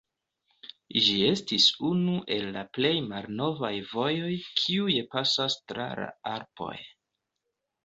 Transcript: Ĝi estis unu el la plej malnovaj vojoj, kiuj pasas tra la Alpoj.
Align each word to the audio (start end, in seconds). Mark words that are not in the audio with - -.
Ĝi 1.07 1.17
estis 1.27 1.67
unu 1.89 2.15
el 2.37 2.47
la 2.55 2.63
plej 2.79 2.93
malnovaj 3.11 3.71
vojoj, 3.93 4.33
kiuj 4.63 4.97
pasas 5.15 5.61
tra 5.69 5.89
la 6.03 6.11
Alpoj. 6.35 6.75